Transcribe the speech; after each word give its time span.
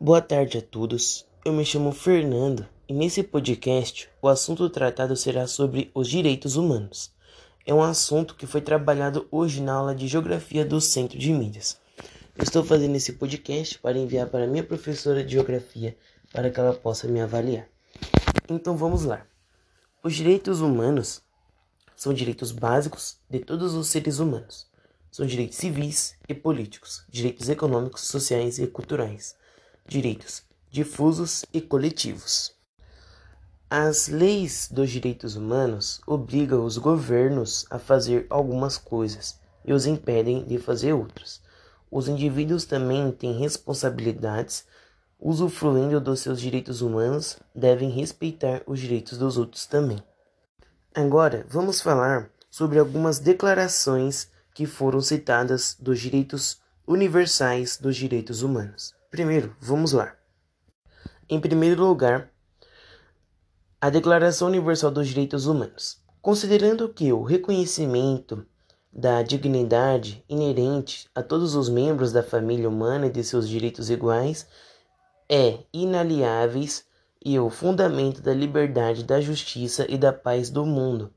Boa 0.00 0.22
tarde 0.22 0.58
a 0.58 0.62
todos. 0.62 1.26
Eu 1.44 1.52
me 1.52 1.64
chamo 1.64 1.90
Fernando 1.90 2.64
e 2.88 2.94
nesse 2.94 3.20
podcast 3.20 4.08
o 4.22 4.28
assunto 4.28 4.70
tratado 4.70 5.16
será 5.16 5.48
sobre 5.48 5.90
os 5.92 6.06
direitos 6.06 6.54
humanos. 6.54 7.12
É 7.66 7.74
um 7.74 7.82
assunto 7.82 8.36
que 8.36 8.46
foi 8.46 8.60
trabalhado 8.60 9.26
hoje 9.28 9.60
na 9.60 9.72
aula 9.72 9.96
de 9.96 10.06
Geografia 10.06 10.64
do 10.64 10.80
Centro 10.80 11.18
de 11.18 11.32
Mídias. 11.32 11.80
Eu 12.36 12.44
estou 12.44 12.62
fazendo 12.62 12.94
esse 12.94 13.14
podcast 13.14 13.76
para 13.80 13.98
enviar 13.98 14.28
para 14.28 14.46
minha 14.46 14.62
professora 14.62 15.24
de 15.24 15.32
Geografia 15.32 15.96
para 16.32 16.48
que 16.48 16.60
ela 16.60 16.74
possa 16.74 17.08
me 17.08 17.20
avaliar. 17.20 17.66
Então 18.48 18.76
vamos 18.76 19.02
lá. 19.02 19.26
Os 20.00 20.14
direitos 20.14 20.60
humanos 20.60 21.22
são 21.96 22.14
direitos 22.14 22.52
básicos 22.52 23.18
de 23.28 23.40
todos 23.40 23.74
os 23.74 23.88
seres 23.88 24.20
humanos. 24.20 24.68
São 25.10 25.26
direitos 25.26 25.58
civis 25.58 26.14
e 26.28 26.34
políticos, 26.34 27.04
direitos 27.08 27.48
econômicos, 27.48 28.02
sociais 28.02 28.60
e 28.60 28.66
culturais 28.68 29.36
direitos 29.88 30.46
difusos 30.70 31.44
e 31.52 31.60
coletivos. 31.60 32.54
As 33.70 34.08
leis 34.08 34.68
dos 34.70 34.90
direitos 34.90 35.34
humanos 35.34 36.00
obrigam 36.06 36.64
os 36.64 36.78
governos 36.78 37.66
a 37.70 37.78
fazer 37.78 38.26
algumas 38.28 38.76
coisas 38.76 39.38
e 39.64 39.72
os 39.72 39.86
impedem 39.86 40.44
de 40.44 40.58
fazer 40.58 40.92
outras. 40.92 41.40
Os 41.90 42.06
indivíduos 42.06 42.64
também 42.64 43.10
têm 43.10 43.38
responsabilidades, 43.38 44.66
usufruindo 45.18 46.00
dos 46.00 46.20
seus 46.20 46.40
direitos 46.40 46.82
humanos, 46.82 47.38
devem 47.54 47.90
respeitar 47.90 48.62
os 48.66 48.78
direitos 48.78 49.18
dos 49.18 49.36
outros 49.36 49.66
também. 49.66 50.02
Agora, 50.94 51.46
vamos 51.48 51.80
falar 51.80 52.30
sobre 52.50 52.78
algumas 52.78 53.18
declarações 53.18 54.30
que 54.54 54.66
foram 54.66 55.00
citadas 55.00 55.76
dos 55.78 55.98
direitos 55.98 56.60
universais 56.86 57.76
dos 57.76 57.96
direitos 57.96 58.42
humanos. 58.42 58.97
Primeiro, 59.10 59.56
vamos 59.58 59.92
lá. 59.92 60.14
Em 61.30 61.40
primeiro 61.40 61.82
lugar, 61.82 62.30
a 63.80 63.88
Declaração 63.88 64.48
Universal 64.48 64.90
dos 64.90 65.08
Direitos 65.08 65.46
Humanos. 65.46 66.02
Considerando 66.20 66.86
que 66.90 67.10
o 67.10 67.22
reconhecimento 67.22 68.46
da 68.92 69.22
dignidade 69.22 70.22
inerente 70.28 71.08
a 71.14 71.22
todos 71.22 71.54
os 71.54 71.70
membros 71.70 72.12
da 72.12 72.22
família 72.22 72.68
humana 72.68 73.06
e 73.06 73.10
de 73.10 73.24
seus 73.24 73.48
direitos 73.48 73.88
iguais 73.88 74.46
é 75.26 75.60
inaliáveis 75.72 76.84
e 77.24 77.38
o 77.38 77.48
fundamento 77.48 78.20
da 78.20 78.34
liberdade, 78.34 79.04
da 79.04 79.22
justiça 79.22 79.86
e 79.88 79.96
da 79.96 80.12
paz 80.12 80.50
do 80.50 80.66
mundo. 80.66 81.10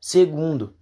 Segundo, 0.00 0.76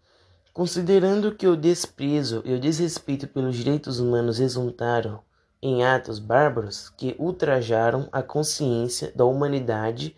considerando 0.52 1.34
que 1.34 1.46
o 1.46 1.56
desprezo 1.56 2.42
e 2.44 2.52
o 2.52 2.60
desrespeito 2.60 3.26
pelos 3.26 3.56
direitos 3.56 3.98
humanos 3.98 4.36
resultaram 4.36 5.22
em 5.66 5.82
atos 5.82 6.18
bárbaros 6.18 6.90
que 6.90 7.16
ultrajaram 7.18 8.06
a 8.12 8.22
consciência 8.22 9.10
da 9.16 9.24
humanidade 9.24 10.14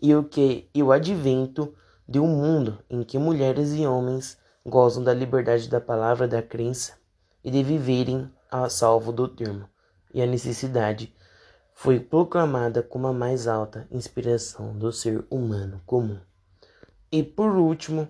e 0.00 0.14
o 0.14 0.22
que 0.22 0.70
e 0.72 0.80
o 0.80 0.92
advento 0.92 1.74
de 2.08 2.20
um 2.20 2.28
mundo 2.28 2.78
em 2.88 3.02
que 3.02 3.18
mulheres 3.18 3.74
e 3.74 3.84
homens 3.84 4.38
gozam 4.64 5.02
da 5.02 5.12
liberdade 5.12 5.68
da 5.68 5.80
palavra 5.80 6.28
da 6.28 6.40
crença 6.40 6.92
e 7.42 7.50
de 7.50 7.64
viverem 7.64 8.30
a 8.48 8.68
salvo 8.68 9.10
do 9.10 9.26
termo, 9.26 9.68
e 10.14 10.22
a 10.22 10.26
necessidade 10.26 11.12
foi 11.74 11.98
proclamada 11.98 12.80
como 12.80 13.08
a 13.08 13.12
mais 13.12 13.48
alta 13.48 13.88
inspiração 13.90 14.78
do 14.78 14.92
ser 14.92 15.24
humano 15.28 15.82
comum. 15.84 16.20
E 17.10 17.24
por 17.24 17.56
último, 17.56 18.08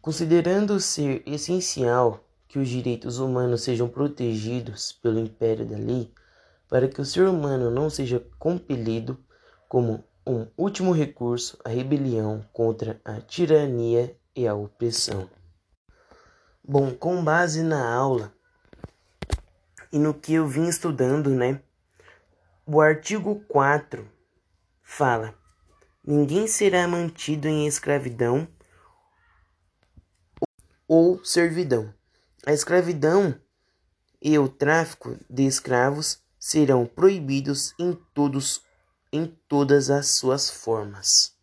considerando 0.00 0.80
ser 0.80 1.22
essencial 1.26 2.25
que 2.48 2.58
os 2.58 2.68
direitos 2.68 3.18
humanos 3.18 3.62
sejam 3.62 3.88
protegidos 3.88 4.92
pelo 4.92 5.18
império 5.18 5.66
da 5.66 5.76
lei, 5.76 6.12
para 6.68 6.88
que 6.88 7.00
o 7.00 7.04
ser 7.04 7.28
humano 7.28 7.70
não 7.70 7.90
seja 7.90 8.24
compelido, 8.38 9.18
como 9.68 10.04
um 10.26 10.46
último 10.56 10.92
recurso, 10.92 11.58
à 11.64 11.68
rebelião 11.68 12.44
contra 12.52 13.00
a 13.04 13.20
tirania 13.20 14.16
e 14.34 14.46
a 14.46 14.54
opressão. 14.54 15.28
Bom, 16.62 16.92
com 16.92 17.22
base 17.22 17.62
na 17.62 17.94
aula 17.94 18.32
e 19.92 19.98
no 19.98 20.12
que 20.12 20.34
eu 20.34 20.46
vim 20.46 20.66
estudando, 20.66 21.30
né? 21.30 21.60
O 22.66 22.80
artigo 22.80 23.40
4 23.48 24.08
fala: 24.82 25.34
ninguém 26.04 26.48
será 26.48 26.88
mantido 26.88 27.46
em 27.46 27.66
escravidão 27.66 28.48
ou 30.88 31.24
servidão 31.24 31.95
a 32.46 32.52
escravidão 32.52 33.34
e 34.22 34.38
o 34.38 34.48
tráfico 34.48 35.18
de 35.28 35.44
escravos 35.44 36.22
serão 36.38 36.86
proibidos 36.86 37.74
em 37.76 37.92
todos 38.14 38.64
em 39.12 39.26
todas 39.48 39.90
as 39.90 40.08
suas 40.08 40.50
formas. 40.50 41.34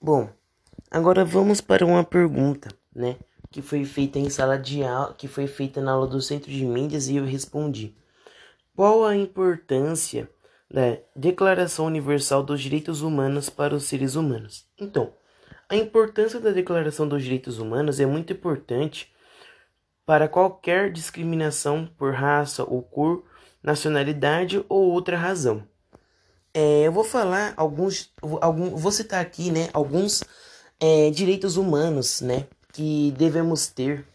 Bom, 0.00 0.30
agora 0.90 1.24
vamos 1.24 1.60
para 1.60 1.86
uma 1.86 2.04
pergunta, 2.04 2.68
né, 2.94 3.16
que 3.50 3.62
foi 3.62 3.84
feita 3.84 4.18
em 4.18 4.28
sala 4.28 4.58
de 4.58 4.82
aula, 4.82 5.14
que 5.14 5.26
foi 5.26 5.46
feita 5.46 5.80
na 5.80 5.92
aula 5.92 6.06
do 6.06 6.20
Centro 6.20 6.50
de 6.50 6.64
Mídias 6.64 7.08
e 7.08 7.16
eu 7.16 7.24
respondi. 7.24 7.96
Qual 8.74 9.04
a 9.04 9.16
importância 9.16 10.30
da 10.70 10.98
Declaração 11.16 11.86
Universal 11.86 12.42
dos 12.42 12.60
Direitos 12.60 13.00
Humanos 13.00 13.48
para 13.48 13.74
os 13.74 13.84
seres 13.84 14.16
humanos? 14.16 14.66
Então, 14.78 15.12
a 15.68 15.76
importância 15.76 16.38
da 16.38 16.50
Declaração 16.50 17.08
dos 17.08 17.22
Direitos 17.22 17.58
Humanos 17.58 18.00
é 18.00 18.06
muito 18.06 18.32
importante 18.32 19.12
para 20.12 20.28
qualquer 20.28 20.92
discriminação 20.92 21.86
por 21.96 22.12
raça 22.12 22.62
ou 22.64 22.82
cor, 22.82 23.24
nacionalidade 23.62 24.62
ou 24.68 24.90
outra 24.90 25.16
razão. 25.16 25.66
É, 26.52 26.86
eu 26.86 26.92
vou 26.92 27.02
falar 27.02 27.54
alguns, 27.56 28.12
algum, 28.42 28.76
vou 28.76 28.92
citar 28.92 29.22
aqui, 29.22 29.50
né, 29.50 29.70
alguns 29.72 30.22
é, 30.78 31.08
direitos 31.08 31.56
humanos, 31.56 32.20
né, 32.20 32.46
que 32.74 33.14
devemos 33.16 33.68
ter. 33.68 34.06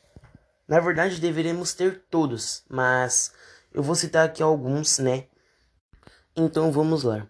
Na 0.68 0.80
verdade, 0.80 1.19
deveremos 1.19 1.74
ter 1.74 2.03
todos, 2.12 2.63
mas 2.69 3.34
eu 3.74 3.81
vou 3.81 3.96
citar 3.96 4.28
aqui 4.28 4.44
alguns, 4.44 5.00
né. 5.00 5.24
Então 6.36 6.72
vamos 6.72 7.02
lá. 7.02 7.28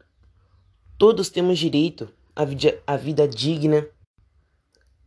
Todos 0.98 1.30
temos 1.30 1.58
direito 1.58 2.14
à 2.36 2.44
vida, 2.44 2.78
à 2.86 2.98
vida 2.98 3.26
digna, 3.26 3.88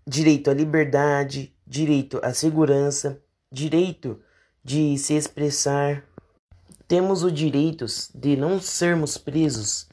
direito 0.07 0.49
à 0.49 0.55
liberdade, 0.55 1.55
direito 1.67 2.19
à 2.23 2.33
segurança, 2.33 3.23
direito 3.53 4.21
de 4.65 4.97
se 4.99 5.15
expressar. 5.15 6.05
Temos 6.87 7.23
o 7.23 7.31
direito 7.31 7.85
de 8.15 8.37
não 8.37 8.61
sermos 8.61 9.17
presos 9.17 9.89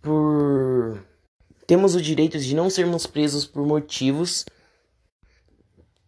por. 0.00 1.04
Temos 1.66 1.94
o 1.94 2.00
direito 2.00 2.38
de 2.38 2.54
não 2.54 2.70
sermos 2.70 3.06
presos 3.06 3.44
por 3.44 3.66
motivos. 3.66 4.44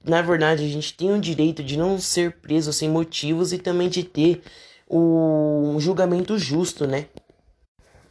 Na 0.03 0.22
verdade, 0.22 0.65
a 0.65 0.69
gente 0.69 0.97
tem 0.97 1.12
o 1.12 1.21
direito 1.21 1.62
de 1.62 1.77
não 1.77 1.99
ser 1.99 2.41
preso 2.41 2.72
sem 2.72 2.88
motivos 2.88 3.53
e 3.53 3.59
também 3.59 3.88
de 3.88 4.03
ter 4.03 4.43
o 4.88 5.72
um 5.75 5.78
julgamento 5.78 6.38
justo, 6.38 6.87
né? 6.87 7.09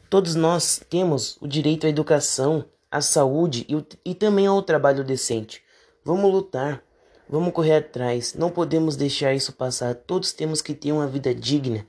Todos 0.09 0.35
nós 0.35 0.81
temos 0.89 1.37
o 1.41 1.47
direito 1.47 1.87
à 1.87 1.89
educação, 1.89 2.65
à 2.91 3.01
saúde 3.01 3.65
e, 3.67 4.11
e 4.11 4.15
também 4.15 4.45
ao 4.45 4.61
trabalho 4.61 5.03
decente. 5.03 5.63
Vamos 6.03 6.31
lutar 6.31 6.83
Vamos 7.31 7.53
correr 7.53 7.75
atrás, 7.75 8.33
não 8.33 8.49
podemos 8.49 8.95
deixar 8.95 9.35
isso 9.35 9.53
passar. 9.53 9.93
Todos 9.93 10.33
temos 10.33 10.63
que 10.63 10.73
ter 10.73 10.91
uma 10.91 11.05
vida 11.05 11.31
digna, 11.31 11.85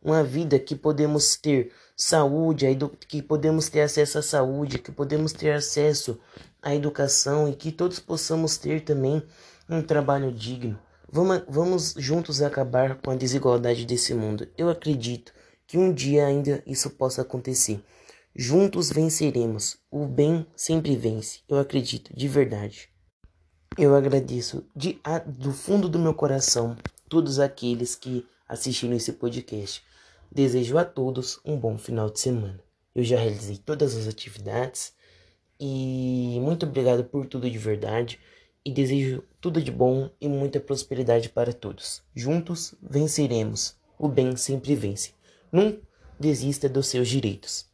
uma 0.00 0.22
vida 0.22 0.60
que 0.60 0.76
podemos 0.76 1.34
ter 1.34 1.72
saúde, 1.96 2.66
que 3.08 3.20
podemos 3.20 3.68
ter 3.68 3.80
acesso 3.80 4.18
à 4.18 4.22
saúde, 4.22 4.78
que 4.78 4.92
podemos 4.92 5.32
ter 5.32 5.50
acesso 5.50 6.20
à 6.62 6.72
educação 6.72 7.48
e 7.48 7.56
que 7.56 7.72
todos 7.72 7.98
possamos 7.98 8.56
ter 8.58 8.84
também 8.84 9.20
um 9.68 9.82
trabalho 9.82 10.30
digno. 10.30 10.78
Vamos, 11.10 11.42
vamos 11.48 11.94
juntos 11.98 12.40
acabar 12.40 12.94
com 12.94 13.10
a 13.10 13.16
desigualdade 13.16 13.84
desse 13.84 14.14
mundo. 14.14 14.46
Eu 14.56 14.70
acredito 14.70 15.32
que 15.66 15.76
um 15.76 15.92
dia 15.92 16.26
ainda 16.26 16.62
isso 16.64 16.90
possa 16.90 17.22
acontecer. 17.22 17.82
Juntos 18.36 18.92
venceremos. 18.92 19.78
O 19.90 20.06
bem 20.06 20.46
sempre 20.54 20.94
vence. 20.94 21.40
Eu 21.48 21.58
acredito, 21.58 22.14
de 22.14 22.28
verdade. 22.28 22.88
Eu 23.78 23.94
agradeço 23.94 24.64
de, 24.74 24.98
a, 25.04 25.18
do 25.18 25.52
fundo 25.52 25.86
do 25.86 25.98
meu 25.98 26.14
coração 26.14 26.74
todos 27.10 27.38
aqueles 27.38 27.94
que 27.94 28.26
assistiram 28.48 28.96
esse 28.96 29.12
podcast. 29.12 29.84
Desejo 30.32 30.78
a 30.78 30.84
todos 30.84 31.38
um 31.44 31.58
bom 31.58 31.76
final 31.76 32.08
de 32.08 32.18
semana. 32.18 32.58
Eu 32.94 33.04
já 33.04 33.18
realizei 33.18 33.58
todas 33.58 33.94
as 33.94 34.08
atividades 34.08 34.94
e 35.60 36.38
muito 36.40 36.64
obrigado 36.64 37.04
por 37.04 37.26
tudo 37.26 37.50
de 37.50 37.58
verdade 37.58 38.18
e 38.64 38.72
desejo 38.72 39.22
tudo 39.42 39.60
de 39.60 39.70
bom 39.70 40.08
e 40.18 40.26
muita 40.26 40.58
prosperidade 40.58 41.28
para 41.28 41.52
todos. 41.52 42.02
Juntos 42.14 42.74
venceremos. 42.82 43.76
O 43.98 44.08
bem 44.08 44.36
sempre 44.36 44.74
vence. 44.74 45.12
Não 45.52 45.78
desista 46.18 46.66
dos 46.66 46.86
seus 46.86 47.08
direitos. 47.08 47.66